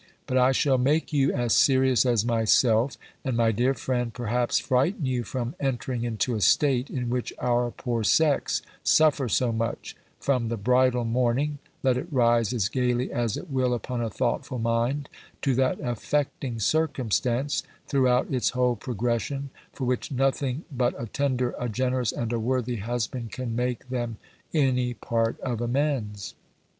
[0.25, 5.05] But I shall make you as serious as myself; and, my dear friend, perhaps, frighten
[5.05, 10.47] you from entering into a state, in which our poor sex suffer so much, from
[10.47, 15.07] the bridal morning, let it rise as gaily as it will upon a thoughtful mind,
[15.43, 21.69] to that affecting circumstance, (throughout its whole progression), for which nothing but a tender, a
[21.69, 24.17] generous, and a worthy husband can make them
[24.51, 26.33] any part of amends.